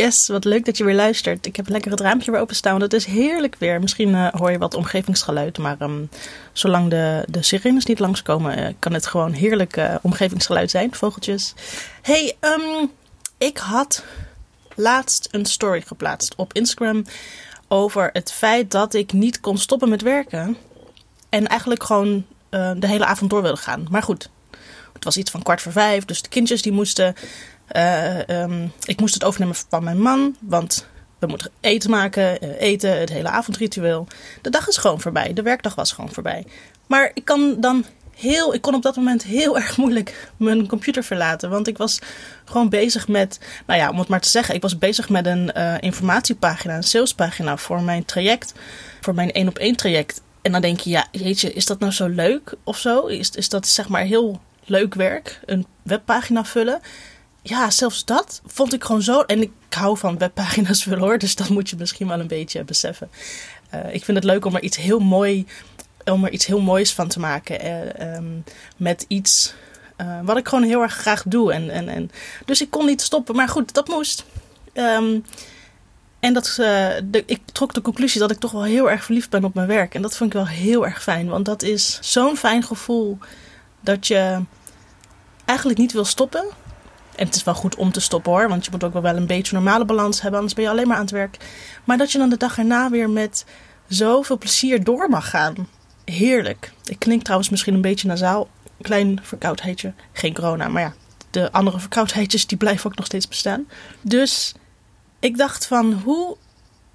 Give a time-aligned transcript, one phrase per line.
[0.00, 1.46] Yes, wat leuk dat je weer luistert.
[1.46, 3.80] Ik heb lekker het raampje weer openstaan, want het is heerlijk weer.
[3.80, 6.08] Misschien uh, hoor je wat omgevingsgeluid, maar um,
[6.52, 10.94] zolang de, de sirenes niet langskomen, uh, kan het gewoon heerlijk uh, omgevingsgeluid zijn.
[10.94, 11.54] Vogeltjes.
[12.02, 12.90] Hey, um,
[13.38, 14.04] ik had
[14.74, 17.04] laatst een story geplaatst op Instagram
[17.68, 20.56] over het feit dat ik niet kon stoppen met werken.
[21.28, 23.86] En eigenlijk gewoon de hele avond door wilde gaan.
[23.90, 24.30] Maar goed,
[24.92, 27.14] het was iets van kwart voor vijf, dus de kindjes die moesten
[27.76, 30.86] uh, um, ik moest het overnemen van mijn man, want
[31.18, 34.06] we moeten eten maken, uh, eten, het hele avondritueel.
[34.42, 36.46] De dag is gewoon voorbij, de werkdag was gewoon voorbij.
[36.86, 37.84] Maar ik kan dan
[38.16, 41.98] heel, ik kon op dat moment heel erg moeilijk mijn computer verlaten, want ik was
[42.44, 45.50] gewoon bezig met, nou ja, om het maar te zeggen, ik was bezig met een
[45.56, 48.52] uh, informatiepagina, een salespagina voor mijn traject,
[49.00, 50.22] voor mijn één op één traject.
[50.42, 53.06] En dan denk je, ja, jeetje, is dat nou zo leuk of zo?
[53.06, 56.80] Is, is dat zeg maar heel leuk werk, een webpagina vullen?
[57.42, 59.20] Ja, zelfs dat vond ik gewoon zo.
[59.20, 62.64] En ik hou van webpagina's vullen hoor, dus dat moet je misschien wel een beetje
[62.64, 63.10] beseffen.
[63.74, 65.46] Uh, ik vind het leuk om er iets heel mooi,
[66.04, 67.66] om er iets heel moois van te maken.
[67.66, 68.44] Uh, um,
[68.76, 69.54] met iets
[70.00, 71.52] uh, wat ik gewoon heel erg graag doe.
[71.52, 72.10] En, en, en,
[72.44, 74.24] dus ik kon niet stoppen, maar goed, dat moest.
[74.74, 75.24] Um,
[76.20, 79.44] en dat, de, ik trok de conclusie dat ik toch wel heel erg verliefd ben
[79.44, 79.94] op mijn werk.
[79.94, 83.18] En dat vond ik wel heel erg fijn, want dat is zo'n fijn gevoel
[83.80, 84.40] dat je
[85.44, 86.44] eigenlijk niet wil stoppen.
[87.20, 89.26] En het is wel goed om te stoppen hoor, want je moet ook wel een
[89.26, 91.36] beetje normale balans hebben, anders ben je alleen maar aan het werk.
[91.84, 93.44] Maar dat je dan de dag erna weer met
[93.88, 95.68] zoveel plezier door mag gaan.
[96.04, 96.72] Heerlijk.
[96.84, 98.48] Ik klink trouwens misschien een beetje nasaal.
[98.80, 99.92] Klein verkoudheidje.
[100.12, 100.94] Geen corona, maar ja,
[101.30, 103.68] de andere verkoudheidjes die blijven ook nog steeds bestaan.
[104.00, 104.54] Dus
[105.18, 106.36] ik dacht van hoe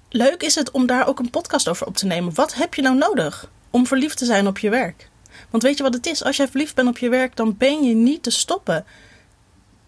[0.08, 2.34] leuk is het om daar ook een podcast over op te nemen.
[2.34, 5.08] Wat heb je nou nodig om verliefd te zijn op je werk?
[5.50, 6.24] Want weet je wat het is?
[6.24, 8.84] Als jij verliefd bent op je werk, dan ben je niet te stoppen.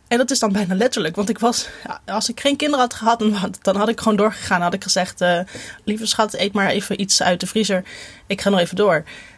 [0.09, 1.17] En dat is dan bijna letterlijk.
[1.17, 1.69] Want ik was,
[2.07, 3.25] als ik geen kinderen had gehad,
[3.63, 4.61] dan had ik gewoon doorgegaan.
[4.61, 5.41] had ik gezegd: uh,
[5.85, 7.85] Lieve schat, eet maar even iets uit de vriezer.
[8.27, 8.95] Ik ga nog even door.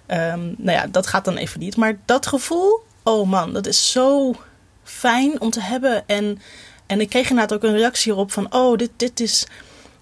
[0.06, 1.76] Um, nou ja, dat gaat dan even niet.
[1.76, 4.34] Maar dat gevoel, oh man, dat is zo
[4.84, 6.02] fijn om te hebben.
[6.06, 6.40] En,
[6.86, 9.46] en ik kreeg inderdaad ook een reactie erop van: Oh, dit, dit, is,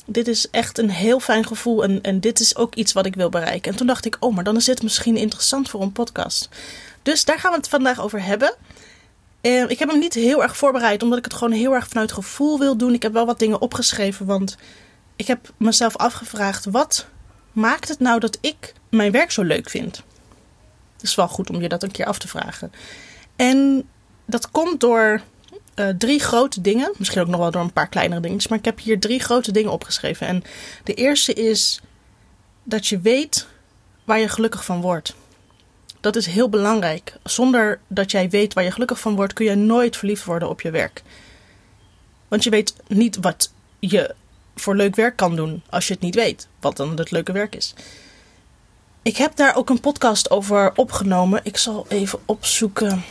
[0.07, 1.83] dit is echt een heel fijn gevoel.
[1.83, 3.71] En, en dit is ook iets wat ik wil bereiken.
[3.71, 6.49] En toen dacht ik: Oh, maar dan is dit misschien interessant voor een podcast.
[7.03, 8.55] Dus daar gaan we het vandaag over hebben.
[9.43, 12.13] Uh, ik heb hem niet heel erg voorbereid, omdat ik het gewoon heel erg vanuit
[12.13, 12.95] gevoel wil doen.
[12.95, 14.57] Ik heb wel wat dingen opgeschreven, want
[15.17, 17.07] ik heb mezelf afgevraagd: wat
[17.53, 20.03] maakt het nou dat ik mijn werk zo leuk vind?
[20.93, 22.73] Het is wel goed om je dat een keer af te vragen.
[23.37, 23.89] En
[24.25, 25.23] dat komt door
[25.75, 26.93] uh, drie grote dingen.
[26.97, 28.49] Misschien ook nog wel door een paar kleinere dingetjes.
[28.49, 30.27] Maar ik heb hier drie grote dingen opgeschreven.
[30.27, 30.43] En
[30.85, 31.81] de eerste is
[32.63, 33.47] dat je weet
[34.05, 35.15] waar je gelukkig van wordt.
[36.09, 37.17] Dat is heel belangrijk.
[37.23, 40.61] Zonder dat jij weet waar je gelukkig van wordt, kun je nooit verliefd worden op
[40.61, 41.03] je werk.
[42.29, 44.15] Want je weet niet wat je
[44.57, 47.55] voor leuk werk kan doen als je het niet weet, wat dan het leuke werk
[47.55, 47.75] is.
[49.03, 51.41] Ik heb daar ook een podcast over opgenomen.
[51.43, 53.05] Ik zal even opzoeken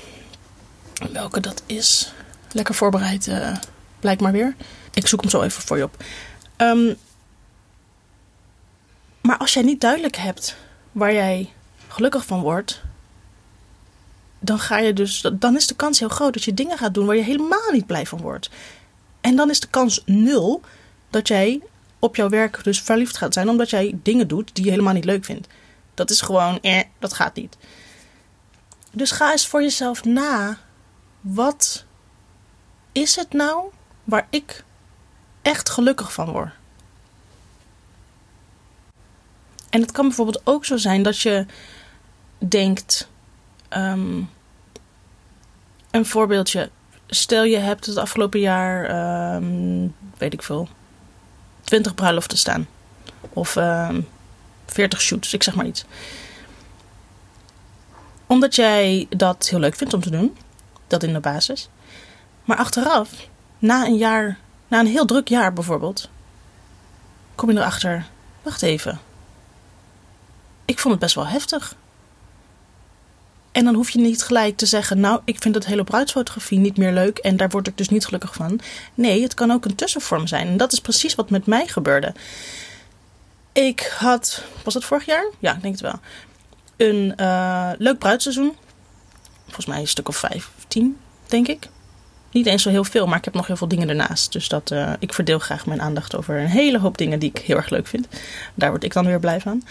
[1.12, 2.14] welke dat is.
[2.52, 3.56] Lekker voorbereid, uh,
[4.00, 4.56] blijkt maar weer.
[4.94, 6.03] Ik zoek hem zo even voor je op.
[6.58, 6.97] Um,
[9.22, 10.56] maar als jij niet duidelijk hebt
[10.91, 11.52] waar jij
[11.88, 12.81] gelukkig van wordt,
[14.40, 17.06] dan ga je dus, dan is de kans heel groot dat je dingen gaat doen
[17.06, 18.50] waar je helemaal niet blij van wordt.
[19.22, 20.62] En dan is de kans nul
[21.09, 21.62] dat jij
[22.00, 25.06] op jouw werk dus verliefd gaat zijn, omdat jij dingen doet die je helemaal niet
[25.06, 25.47] leuk vindt.
[25.94, 27.58] Dat is gewoon, eh, dat gaat niet.
[28.92, 30.58] Dus ga eens voor jezelf na.
[31.22, 31.86] Wat
[32.92, 33.66] is het nou
[34.03, 34.64] waar ik
[35.42, 36.52] echt gelukkig van word?
[39.70, 41.46] En het kan bijvoorbeeld ook zo zijn dat je
[42.38, 43.09] denkt.
[43.69, 44.29] Um,
[45.91, 46.69] een voorbeeldje.
[47.07, 50.67] Stel je hebt het afgelopen jaar, um, weet ik veel,
[51.63, 52.67] 20 bruiloften staan.
[53.33, 54.07] Of um,
[54.66, 55.85] 40 shoots, ik zeg maar iets.
[58.25, 60.38] Omdat jij dat heel leuk vindt om te doen.
[60.88, 61.69] Dat in de basis.
[62.45, 63.09] Maar achteraf,
[63.59, 66.09] na een jaar, na een heel druk jaar bijvoorbeeld,
[67.35, 68.05] kom je erachter.
[68.41, 68.99] Wacht even.
[70.66, 71.75] Ik vond het best wel heftig.
[73.58, 76.78] En dan hoef je niet gelijk te zeggen: Nou, ik vind het hele bruidsfotografie niet
[76.78, 78.59] meer leuk en daar word ik dus niet gelukkig van.
[78.94, 80.48] Nee, het kan ook een tussenvorm zijn.
[80.48, 82.14] En dat is precies wat met mij gebeurde.
[83.52, 85.32] Ik had, was het vorig jaar?
[85.40, 86.00] Ja, ik denk het wel.
[86.78, 88.56] Een uh, leuk bruidsseizoen.
[89.46, 91.70] Volgens mij een stuk of vijftien, denk ik.
[92.37, 94.31] Niet eens zo heel veel, maar ik heb nog heel veel dingen ernaast.
[94.31, 97.37] Dus dat, uh, ik verdeel graag mijn aandacht over een hele hoop dingen die ik
[97.37, 98.07] heel erg leuk vind.
[98.53, 99.63] Daar word ik dan weer blij van.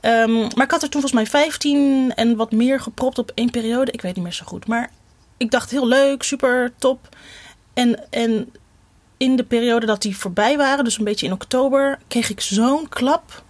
[0.00, 3.50] Um, maar ik had er toen volgens mij 15 en wat meer gepropt op één
[3.50, 3.92] periode.
[3.92, 4.66] Ik weet niet meer zo goed.
[4.66, 4.90] Maar
[5.36, 7.16] ik dacht heel leuk, super top.
[7.74, 8.52] En, en
[9.16, 12.88] in de periode dat die voorbij waren, dus een beetje in oktober, kreeg ik zo'n
[12.88, 13.42] klap.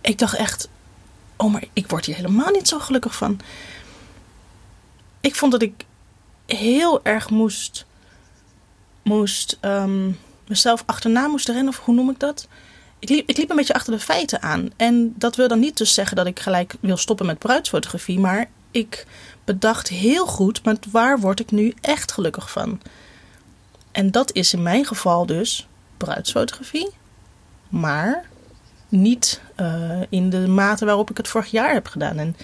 [0.00, 0.68] Ik dacht echt,
[1.36, 3.40] oh maar ik word hier helemaal niet zo gelukkig van.
[5.20, 5.84] Ik vond dat ik
[6.46, 7.86] heel erg moest,
[9.02, 10.10] moest ehm,
[10.46, 12.48] mezelf achterna moest rennen, of hoe noem ik dat?
[12.98, 14.70] Ik liep, ik liep een beetje achter de feiten aan.
[14.76, 18.50] En dat wil dan niet dus zeggen dat ik gelijk wil stoppen met bruidsfotografie, maar
[18.70, 19.06] ik
[19.44, 22.80] bedacht heel goed, met waar word ik nu echt gelukkig van?
[23.92, 26.90] En dat is in mijn geval dus bruidsfotografie,
[27.68, 28.24] maar
[28.88, 32.18] niet uh, in de mate waarop ik het vorig jaar heb gedaan.
[32.18, 32.36] En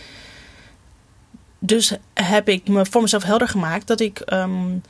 [1.61, 4.83] dus heb ik me voor mezelf helder gemaakt dat ik um,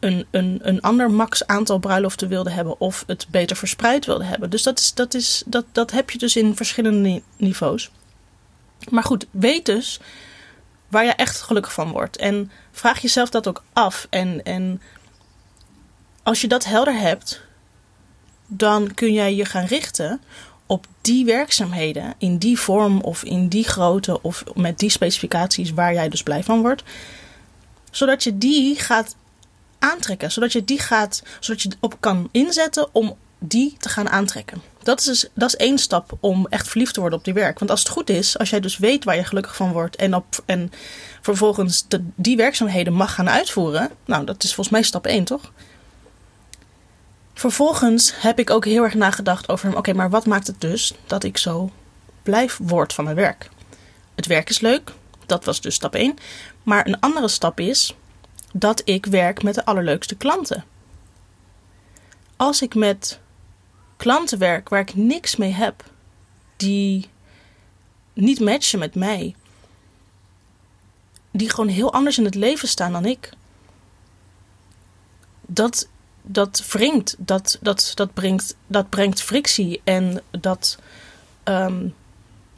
[0.00, 4.50] een, een, een ander max aantal bruiloften wilde hebben of het beter verspreid wilde hebben.
[4.50, 7.90] Dus dat, is, dat, is, dat, dat heb je dus in verschillende niveaus.
[8.90, 10.00] Maar goed, weet dus
[10.88, 12.16] waar je echt gelukkig van wordt.
[12.16, 14.06] En vraag jezelf dat ook af.
[14.10, 14.82] En, en
[16.22, 17.40] als je dat helder hebt,
[18.46, 20.20] dan kun jij je gaan richten
[20.66, 25.92] op die werkzaamheden in die vorm of in die grootte of met die specificaties waar
[25.92, 26.82] jij dus blij van wordt.
[27.90, 29.16] Zodat je die gaat
[29.78, 30.32] aantrekken.
[30.32, 34.62] Zodat je die gaat, zodat je op kan inzetten om die te gaan aantrekken.
[34.82, 37.58] Dat is, dus, dat is één stap om echt verliefd te worden op die werk.
[37.58, 40.14] Want als het goed is, als jij dus weet waar je gelukkig van wordt en,
[40.14, 40.72] op, en
[41.20, 45.52] vervolgens de, die werkzaamheden mag gaan uitvoeren, nou, dat is volgens mij stap één, toch?
[47.36, 51.24] Vervolgens heb ik ook heel erg nagedacht over, oké, maar wat maakt het dus dat
[51.24, 51.70] ik zo
[52.22, 53.50] blijf word van mijn werk?
[54.14, 54.92] Het werk is leuk,
[55.26, 56.16] dat was dus stap 1.
[56.62, 57.96] Maar een andere stap is
[58.52, 60.64] dat ik werk met de allerleukste klanten.
[62.36, 63.20] Als ik met
[63.96, 65.84] klanten werk waar ik niks mee heb,
[66.56, 67.08] die
[68.12, 69.34] niet matchen met mij,
[71.30, 73.30] die gewoon heel anders in het leven staan dan ik,
[75.46, 75.88] dat
[76.28, 80.78] dat wringt, dat, dat, dat, brengt, dat brengt frictie en dat
[81.44, 81.94] um,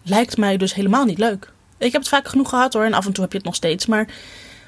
[0.03, 1.53] lijkt mij dus helemaal niet leuk.
[1.79, 3.57] Ik heb het vaak genoeg gehad hoor en af en toe heb je het nog
[3.57, 4.09] steeds, maar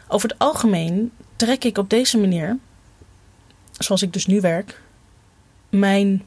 [0.08, 2.58] over het algemeen trek ik op deze manier,
[3.78, 4.80] zoals ik dus nu werk,
[5.68, 6.26] mijn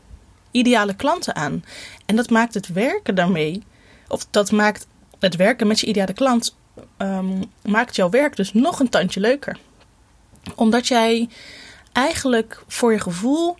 [0.51, 1.63] ideale klanten aan.
[2.05, 3.63] En dat maakt het werken daarmee,
[4.07, 4.87] of dat maakt
[5.19, 6.55] het werken met je ideale klant,
[6.97, 9.57] um, maakt jouw werk dus nog een tandje leuker.
[10.55, 11.29] Omdat jij
[11.93, 13.57] eigenlijk voor je gevoel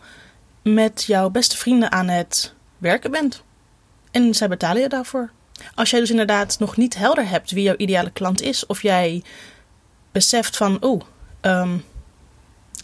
[0.62, 3.44] met jouw beste vrienden aan het werken bent.
[4.12, 5.32] En zij betalen je daarvoor.
[5.76, 9.24] Als jij dus inderdaad nog niet helder hebt wie jouw ideale klant is, of jij
[10.12, 11.02] beseft van, oeh,
[11.42, 11.84] um,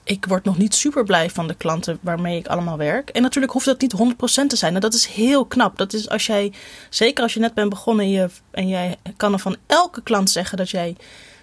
[0.03, 3.09] ik word nog niet super blij van de klanten waarmee ik allemaal werk.
[3.09, 3.95] En natuurlijk hoeft dat niet
[4.43, 4.75] 100% te zijn.
[4.75, 5.77] En dat is heel knap.
[5.77, 6.53] Dat is als jij,
[6.89, 10.29] zeker als je net bent begonnen en, je, en jij kan er van elke klant
[10.29, 10.95] zeggen dat jij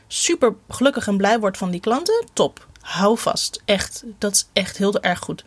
[0.07, 3.63] super gelukkig en blij wordt van die klanten, top hou vast.
[3.65, 5.45] Echt, dat is echt heel erg goed.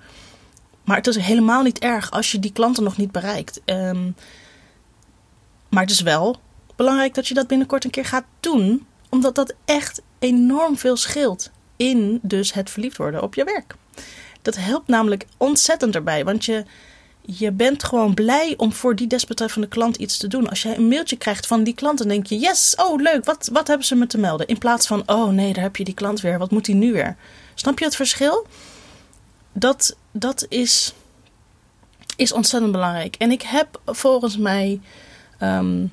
[0.84, 3.62] Maar het is helemaal niet erg als je die klanten nog niet bereikt.
[3.66, 4.16] Um,
[5.70, 6.40] maar het is wel
[6.76, 8.88] belangrijk dat je dat binnenkort een keer gaat doen.
[9.10, 13.76] Omdat dat echt enorm veel scheelt in dus het verliefd worden op je werk.
[14.42, 16.26] Dat helpt namelijk ontzettend erbij.
[16.26, 16.66] Want je,
[17.38, 20.50] je bent gewoon blij om voor die desbetreffende klant iets te doen.
[20.50, 23.50] Als jij een mailtje krijgt van die klant, dan denk je: yes, oh leuk, wat,
[23.54, 24.48] wat hebben ze me te melden?
[24.48, 26.92] In plaats van: oh nee, daar heb je die klant weer, wat moet die nu
[26.92, 27.16] weer?
[27.54, 28.48] Snap je het verschil?
[29.54, 30.94] Dat, dat is,
[32.16, 33.16] is ontzettend belangrijk.
[33.16, 34.80] En ik heb volgens mij.
[35.38, 35.86] Ehm,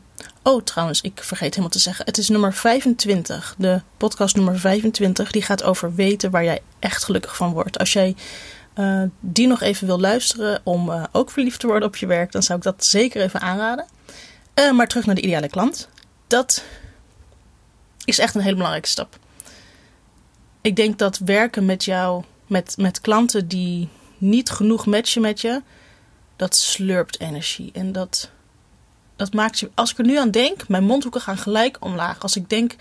[0.42, 2.04] oh, trouwens, ik vergeet helemaal te zeggen.
[2.04, 3.54] Het is nummer 25.
[3.58, 5.30] De podcast nummer 25.
[5.30, 7.78] Die gaat over weten waar jij echt gelukkig van wordt.
[7.78, 8.16] Als jij
[8.76, 12.32] uh, die nog even wil luisteren om uh, ook verliefd te worden op je werk,
[12.32, 13.86] dan zou ik dat zeker even aanraden.
[14.54, 15.88] Uh, maar terug naar de ideale klant.
[16.26, 16.64] Dat
[18.04, 19.18] is echt een hele belangrijke stap.
[20.60, 25.62] Ik denk dat werken met jou, met, met klanten die niet genoeg matchen met je,
[26.36, 27.70] dat slurpt energie.
[27.72, 28.30] En dat,
[29.16, 32.20] dat maakt je, als ik er nu aan denk, mijn mondhoeken gaan gelijk omlaag.
[32.20, 32.76] Als ik denk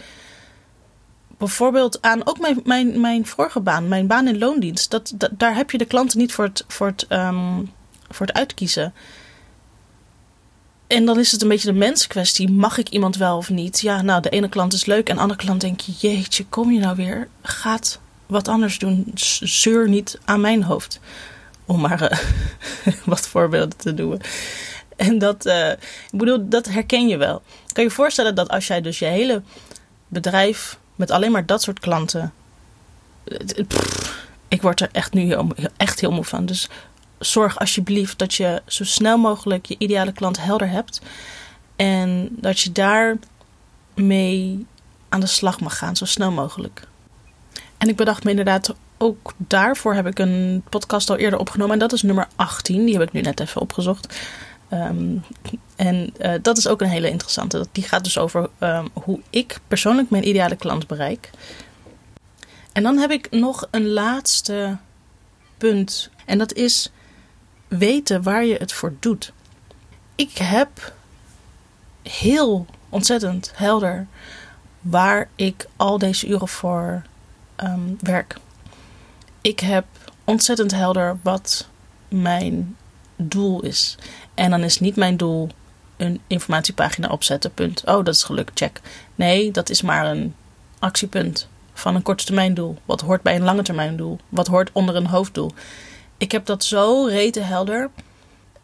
[1.37, 4.91] bijvoorbeeld aan ook mijn, mijn, mijn vorige baan, mijn baan in loondienst.
[4.91, 7.71] Dat, daar heb je de klanten niet voor het, voor, het, um,
[8.09, 8.93] voor het uitkiezen.
[10.87, 12.51] En dan is het een beetje de menskwestie.
[12.51, 13.79] Mag ik iemand wel of niet?
[13.79, 15.91] Ja, nou, de ene klant is leuk en de andere klant denk je...
[15.97, 17.27] Jeetje, kom je nou weer?
[17.41, 19.11] Gaat wat anders doen.
[19.41, 20.99] Zeur niet aan mijn hoofd.
[21.65, 24.21] Om maar uh, wat voorbeelden te doen.
[24.95, 25.71] En dat, uh,
[26.11, 27.41] ik bedoel, dat herken je wel.
[27.73, 29.41] Kan je voorstellen dat als jij dus je hele
[30.07, 32.33] bedrijf met alleen maar dat soort klanten.
[34.47, 35.35] ik word er echt nu
[35.77, 36.45] echt heel moe van.
[36.45, 36.69] Dus
[37.19, 41.01] zorg alsjeblieft dat je zo snel mogelijk je ideale klant helder hebt.
[41.75, 43.17] En dat je daar
[43.93, 44.65] mee
[45.09, 46.87] aan de slag mag gaan, zo snel mogelijk.
[47.77, 51.73] En ik bedacht me inderdaad ook daarvoor heb ik een podcast al eerder opgenomen.
[51.73, 52.85] En dat is nummer 18.
[52.85, 54.19] Die heb ik nu net even opgezocht.
[54.75, 55.17] Ehm,
[55.75, 57.67] en uh, dat is ook een hele interessante.
[57.71, 61.29] Die gaat dus over um, hoe ik persoonlijk mijn ideale klant bereik.
[62.71, 64.77] En dan heb ik nog een laatste
[65.57, 66.09] punt.
[66.25, 66.91] En dat is
[67.67, 69.33] weten waar je het voor doet.
[70.15, 70.93] Ik heb
[72.01, 74.07] heel ontzettend helder
[74.81, 77.01] waar ik al deze uren voor
[77.57, 78.35] um, werk.
[79.41, 79.85] Ik heb
[80.23, 81.67] ontzettend helder wat
[82.07, 82.75] mijn
[83.15, 83.97] doel is.
[84.33, 85.49] En dan is niet mijn doel
[85.97, 87.81] een informatiepagina opzetten, punt.
[87.85, 88.81] Oh, dat is gelukt, check.
[89.15, 90.35] Nee, dat is maar een
[90.79, 92.77] actiepunt van een korte doel.
[92.85, 94.19] Wat hoort bij een lange termijn doel?
[94.29, 95.51] Wat hoort onder een hoofddoel?
[96.17, 97.89] Ik heb dat zo rete helder.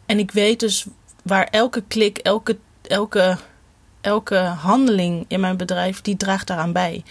[0.06, 0.86] En ik weet dus
[1.22, 3.36] waar elke klik, elke, elke,
[4.00, 7.02] elke handeling in mijn bedrijf, die draagt daaraan bij.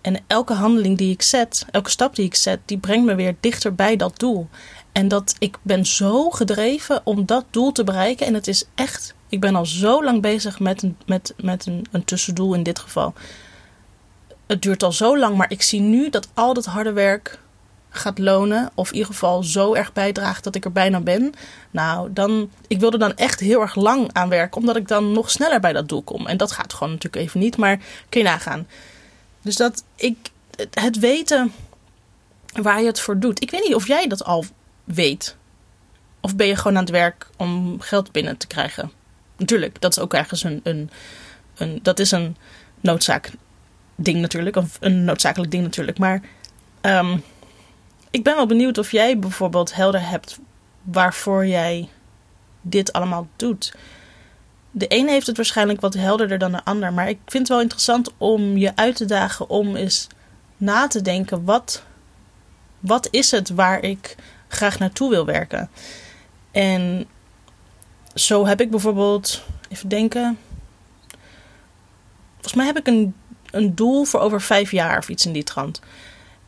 [0.00, 3.34] En elke handeling die ik zet, elke stap die ik zet, die brengt me weer
[3.40, 4.48] dichter bij dat doel.
[4.92, 8.26] En dat ik ben zo gedreven om dat doel te bereiken.
[8.26, 11.86] En het is echt, ik ben al zo lang bezig met een, met, met een,
[11.90, 13.14] een tussendoel in dit geval.
[14.46, 17.38] Het duurt al zo lang, maar ik zie nu dat al dat harde werk
[17.90, 18.70] gaat lonen.
[18.74, 21.32] Of in ieder geval zo erg bijdraagt dat ik er bijna ben.
[21.70, 24.60] Nou, dan, ik wil er dan echt heel erg lang aan werken.
[24.60, 26.26] Omdat ik dan nog sneller bij dat doel kom.
[26.26, 27.56] En dat gaat gewoon natuurlijk even niet.
[27.56, 28.66] Maar kun je nagaan.
[29.42, 30.16] Dus dat ik,
[30.70, 31.52] het weten
[32.52, 33.42] waar je het voor doet.
[33.42, 34.44] Ik weet niet of jij dat al
[34.84, 35.36] weet.
[36.20, 38.92] Of ben je gewoon aan het werk om geld binnen te krijgen?
[39.36, 40.90] Natuurlijk, dat is ook ergens een, een,
[41.56, 42.36] een dat is een
[42.80, 43.30] noodzaak
[43.96, 44.56] ding natuurlijk.
[44.56, 45.98] Of een noodzakelijk ding natuurlijk.
[45.98, 46.22] Maar
[46.82, 47.22] um,
[48.10, 50.38] ik ben wel benieuwd of jij bijvoorbeeld helder hebt
[50.82, 51.88] waarvoor jij
[52.60, 53.74] dit allemaal doet.
[54.70, 56.92] De een heeft het waarschijnlijk wat helderder dan de ander.
[56.92, 60.06] Maar ik vind het wel interessant om je uit te dagen om eens
[60.56, 61.82] na te denken: wat,
[62.80, 64.16] wat is het waar ik
[64.52, 65.70] graag naartoe wil werken?
[66.50, 67.06] En
[68.14, 70.38] zo heb ik bijvoorbeeld, even denken.
[72.32, 73.14] Volgens mij heb ik een,
[73.50, 75.80] een doel voor over vijf jaar of iets in die trant.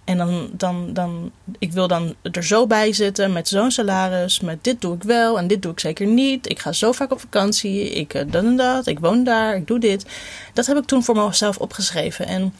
[0.04, 4.64] En dan, dan, dan, ik wil dan er zo bij zitten met zo'n salaris, met
[4.64, 6.50] dit doe ik wel en dit doe ik zeker niet.
[6.50, 9.66] Ik ga zo vaak op vakantie, ik uh, dat en dat, ik woon daar, ik
[9.66, 10.06] doe dit.
[10.52, 12.26] Dat heb ik toen voor mezelf opgeschreven.
[12.26, 12.54] En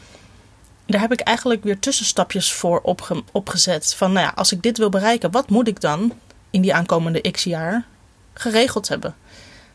[0.85, 3.95] daar heb ik eigenlijk weer tussenstapjes voor opge opgezet.
[3.95, 6.13] Van nou ja, als ik dit wil bereiken, wat moet ik dan
[6.49, 7.85] in die aankomende x jaar
[8.33, 9.15] geregeld hebben?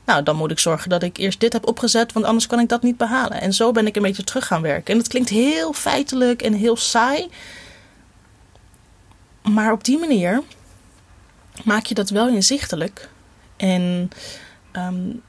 [0.05, 2.69] Nou, dan moet ik zorgen dat ik eerst dit heb opgezet, want anders kan ik
[2.69, 3.40] dat niet behalen.
[3.40, 4.93] En zo ben ik een beetje terug gaan werken.
[4.93, 7.29] En het klinkt heel feitelijk en heel saai.
[9.43, 10.43] Maar op die manier
[11.64, 13.09] maak je dat wel inzichtelijk.
[13.57, 14.11] En
[14.73, 15.23] um,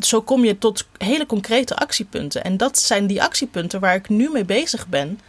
[0.00, 2.44] zo kom je tot hele concrete actiepunten.
[2.44, 5.20] En dat zijn die actiepunten waar ik nu mee bezig ben.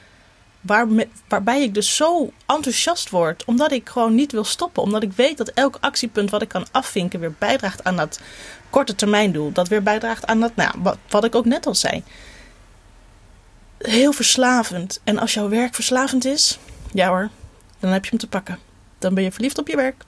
[0.61, 0.87] Waar
[1.27, 4.83] waarbij ik dus zo enthousiast word, omdat ik gewoon niet wil stoppen.
[4.83, 8.19] Omdat ik weet dat elk actiepunt wat ik kan afvinken weer bijdraagt aan dat
[8.69, 9.51] korte termijn doel.
[9.51, 12.03] Dat weer bijdraagt aan dat, nou, wat, wat ik ook net al zei.
[13.77, 15.01] Heel verslavend.
[15.03, 16.59] En als jouw werk verslavend is,
[16.93, 17.29] ja hoor,
[17.79, 18.59] dan heb je hem te pakken.
[18.99, 20.03] Dan ben je verliefd op je werk.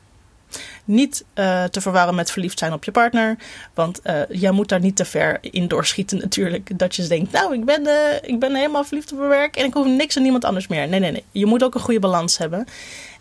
[0.85, 3.37] Niet uh, te verwarren met verliefd zijn op je partner.
[3.73, 6.79] Want uh, jij moet daar niet te ver in doorschieten natuurlijk.
[6.79, 9.65] Dat je denkt, nou, ik ben, uh, ik ben helemaal verliefd op mijn werk en
[9.65, 10.87] ik hoef niks aan niemand anders meer.
[10.87, 11.23] Nee, nee, nee.
[11.31, 12.65] Je moet ook een goede balans hebben.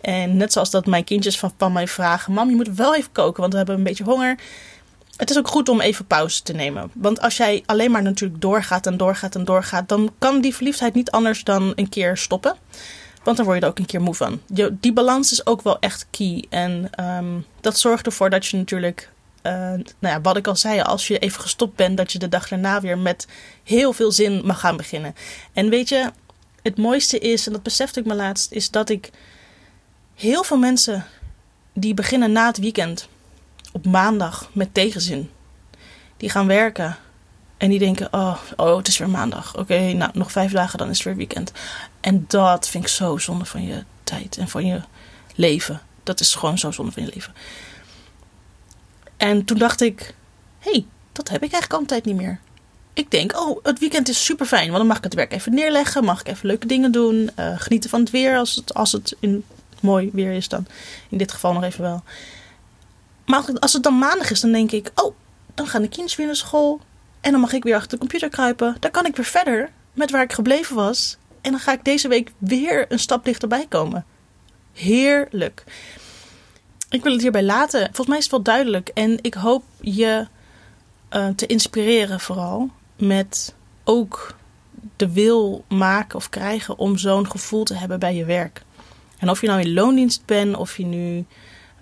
[0.00, 3.12] En net zoals dat mijn kindjes van, van mij vragen, mam, je moet wel even
[3.12, 4.38] koken, want we hebben een beetje honger.
[5.16, 6.90] Het is ook goed om even pauze te nemen.
[6.94, 10.94] Want als jij alleen maar natuurlijk doorgaat en doorgaat en doorgaat, dan kan die verliefdheid
[10.94, 12.56] niet anders dan een keer stoppen.
[13.24, 14.40] Want dan word je er ook een keer moe van.
[14.80, 16.44] Die balans is ook wel echt key.
[16.48, 19.10] En um, dat zorgt ervoor dat je natuurlijk,
[19.42, 22.28] uh, nou ja, wat ik al zei, als je even gestopt bent, dat je de
[22.28, 23.26] dag daarna weer met
[23.62, 25.14] heel veel zin mag gaan beginnen.
[25.52, 26.10] En weet je,
[26.62, 29.10] het mooiste is, en dat besefte ik me laatst, is dat ik
[30.14, 31.04] heel veel mensen
[31.72, 33.08] die beginnen na het weekend
[33.72, 35.30] op maandag met tegenzin,
[36.16, 36.96] die gaan werken.
[37.64, 39.56] En die denken, oh, oh het is weer maandag.
[39.56, 41.52] Oké, nou, nog vijf dagen, dan is het weer weekend.
[42.00, 44.80] En dat vind ik zo zonde van je tijd en van je
[45.34, 45.80] leven.
[46.02, 47.34] Dat is gewoon zo zonde van je leven.
[49.16, 50.14] En toen dacht ik,
[50.58, 52.40] hé, hey, dat heb ik eigenlijk al een tijd niet meer.
[52.94, 54.66] Ik denk, oh, het weekend is super fijn.
[54.66, 56.04] Want dan mag ik het werk even neerleggen.
[56.04, 57.30] Mag ik even leuke dingen doen.
[57.38, 59.44] Uh, genieten van het weer als het, als het in
[59.80, 60.66] mooi weer is dan.
[61.08, 62.02] In dit geval nog even wel.
[63.26, 65.14] Maar als het dan maandag is, dan denk ik, oh,
[65.54, 66.80] dan gaan de kinderen weer naar school.
[67.24, 68.76] En dan mag ik weer achter de computer kruipen.
[68.80, 71.16] Dan kan ik weer verder met waar ik gebleven was.
[71.40, 74.04] En dan ga ik deze week weer een stap dichterbij komen.
[74.72, 75.64] Heerlijk.
[76.88, 77.84] Ik wil het hierbij laten.
[77.84, 78.88] Volgens mij is het wel duidelijk.
[78.88, 80.26] En ik hoop je
[81.12, 82.70] uh, te inspireren vooral.
[82.96, 83.54] Met
[83.84, 84.36] ook
[84.96, 88.62] de wil maken of krijgen om zo'n gevoel te hebben bij je werk.
[89.18, 91.24] En of je nou in loondienst bent, of je nu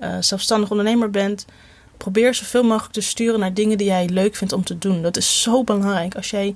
[0.01, 1.47] uh, zelfstandig ondernemer bent,
[2.03, 5.03] probeer zoveel mogelijk te sturen naar dingen die jij leuk vindt om te doen.
[5.03, 6.15] Dat is zo belangrijk.
[6.15, 6.55] Als jij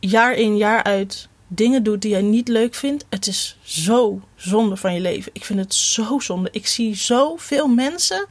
[0.00, 4.76] jaar in jaar uit dingen doet die jij niet leuk vindt, het is zo zonde
[4.76, 5.30] van je leven.
[5.34, 6.48] Ik vind het zo zonde.
[6.52, 8.26] Ik zie zoveel mensen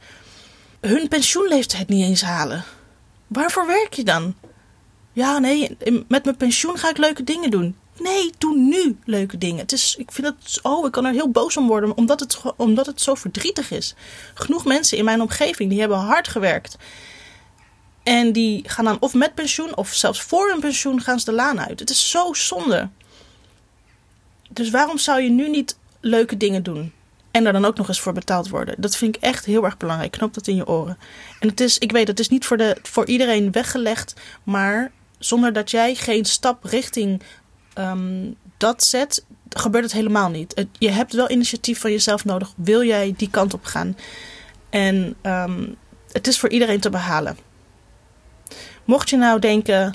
[0.80, 2.64] hun pensioenleeftijd niet eens halen.
[3.26, 4.34] Waarvoor werk je dan?
[5.12, 5.76] Ja, nee,
[6.08, 7.76] met mijn pensioen ga ik leuke dingen doen.
[7.98, 9.58] Nee, doe nu leuke dingen.
[9.58, 12.40] Het is, ik vind het, oh, ik kan er heel boos om worden, omdat het,
[12.56, 13.94] omdat het zo verdrietig is.
[14.34, 16.76] Genoeg mensen in mijn omgeving, die hebben hard gewerkt.
[18.02, 21.32] En die gaan dan of met pensioen, of zelfs voor hun pensioen gaan ze de
[21.32, 21.80] laan uit.
[21.80, 22.88] Het is zo zonde.
[24.50, 26.92] Dus waarom zou je nu niet leuke dingen doen?
[27.30, 28.74] En daar dan ook nog eens voor betaald worden.
[28.78, 30.12] Dat vind ik echt heel erg belangrijk.
[30.12, 30.98] Knop dat in je oren.
[31.40, 34.14] En het is, ik weet, het is niet voor, de, voor iedereen weggelegd.
[34.42, 37.22] Maar zonder dat jij geen stap richting
[37.78, 40.66] um, dat zet, gebeurt het helemaal niet.
[40.78, 42.52] je hebt wel initiatief van jezelf nodig.
[42.56, 43.96] Wil jij die kant op gaan?
[44.70, 45.76] En um,
[46.12, 47.38] het is voor iedereen te behalen.
[48.84, 49.94] Mocht je nou denken,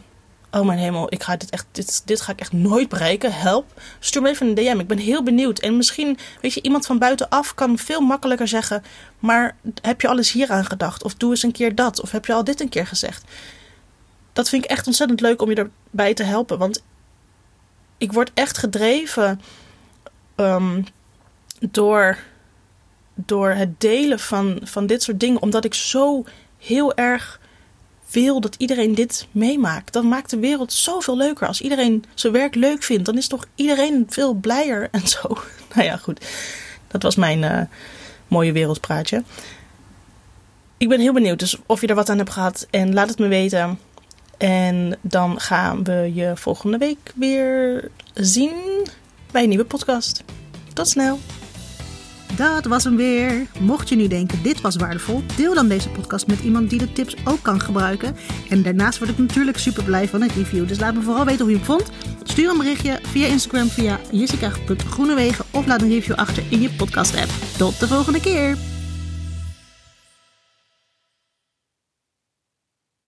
[0.52, 3.82] oh mijn hemel, ik ga dit, echt, dit, dit ga ik echt nooit bereiken, help.
[4.00, 5.60] Stuur me even een DM, ik ben heel benieuwd.
[5.60, 8.84] En misschien, weet je, iemand van buitenaf kan veel makkelijker zeggen...
[9.20, 11.04] maar heb je alles hier aan gedacht?
[11.04, 12.02] Of doe eens een keer dat?
[12.02, 13.24] Of heb je al dit een keer gezegd?
[14.34, 16.58] Dat vind ik echt ontzettend leuk om je erbij te helpen.
[16.58, 16.84] Want
[18.04, 19.42] ik word echt gedreven
[20.36, 20.86] um,
[21.60, 22.18] door,
[23.16, 25.42] door het delen van, van dit soort dingen.
[25.42, 26.24] Omdat ik zo
[26.58, 27.40] heel erg
[28.10, 29.94] wil dat iedereen dit meemaakt.
[29.94, 31.48] Dat maakt de wereld zoveel leuker.
[31.48, 35.22] Als iedereen zijn werk leuk vindt, dan is toch iedereen veel blijer en zo.
[35.76, 36.26] Nou ja, goed.
[36.88, 37.62] Dat was mijn uh,
[38.28, 39.24] mooie wereldpraatje.
[40.78, 42.68] Ik ben heel benieuwd dus of je er wat aan hebt gehad.
[42.70, 43.80] En laat het me weten.
[44.44, 48.88] En dan gaan we je volgende week weer zien
[49.32, 50.24] bij een nieuwe podcast.
[50.74, 51.20] Tot snel!
[52.36, 53.48] Dat was hem weer.
[53.60, 56.94] Mocht je nu denken, dit was waardevol, deel dan deze podcast met iemand die de
[56.94, 58.16] tips ook kan gebruiken.
[58.50, 60.68] En daarnaast word ik natuurlijk super blij van een review.
[60.68, 61.90] Dus laat me vooral weten hoe je hem vond.
[62.24, 67.16] Stuur een berichtje via Instagram via jessica.groenewegen of laat een review achter in je podcast
[67.16, 67.30] app.
[67.58, 68.73] Tot de volgende keer!